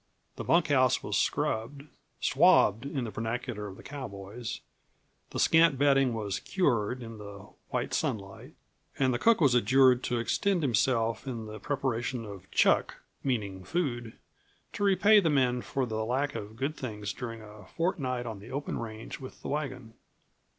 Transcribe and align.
The 0.35 0.43
bunkhouse 0.43 1.03
was 1.03 1.15
scrubbed; 1.15 1.83
"swabbed" 2.19 2.87
in 2.87 3.03
the 3.03 3.11
vernacular 3.11 3.67
of 3.67 3.77
the 3.77 3.83
cowboys; 3.83 4.61
the 5.29 5.39
scant 5.39 5.77
bedding 5.77 6.15
was 6.15 6.39
"cured" 6.39 7.03
in 7.03 7.19
the 7.19 7.45
white 7.69 7.93
sunlight; 7.93 8.55
and 8.97 9.13
the 9.13 9.19
cook 9.19 9.39
was 9.39 9.53
adjured 9.53 10.03
to 10.05 10.17
extend 10.17 10.63
himself 10.63 11.27
in 11.27 11.45
the 11.45 11.59
preparation 11.59 12.25
of 12.25 12.49
"chuck" 12.49 12.95
(meaning 13.23 13.63
food) 13.63 14.13
to 14.73 14.83
repay 14.83 15.19
the 15.19 15.29
men 15.29 15.61
for 15.61 15.85
the 15.85 16.03
lack 16.03 16.33
of 16.33 16.55
good 16.55 16.75
things 16.75 17.13
during 17.13 17.43
a 17.43 17.67
fortnight 17.67 18.25
on 18.25 18.39
the 18.39 18.49
open 18.49 18.79
range 18.79 19.19
with 19.19 19.43
the 19.43 19.49
wagon. 19.49 19.93